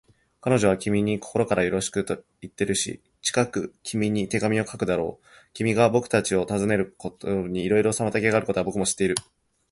[0.39, 5.25] 彼女は君に心からよろしくといっているし、近く君に手紙を書くだろう。
[5.53, 9.15] 君がぼくたちを訪ねてくれることにいろいろ妨げがあることは、ぼくも知っている。